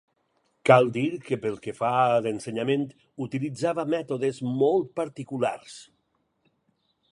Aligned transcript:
Cal 0.69 0.87
dir, 0.93 1.09
que 1.27 1.37
pel 1.43 1.59
que 1.65 1.73
fa 1.79 1.91
a 2.05 2.15
l'ensenyament, 2.27 2.87
utilitzava 3.27 3.87
mètodes 3.95 4.43
molt 4.65 4.91
particulars. 5.03 5.79